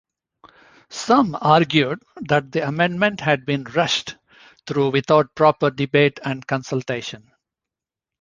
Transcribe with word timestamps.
Some 0.89 1.37
argued 1.39 2.01
that 2.21 2.51
the 2.51 2.67
amendment 2.67 3.19
had 3.21 3.45
been 3.45 3.65
rushed 3.65 4.15
through 4.65 4.89
without 4.89 5.35
proper 5.35 5.69
debate 5.69 6.19
and 6.25 6.47
consultation. 6.47 7.29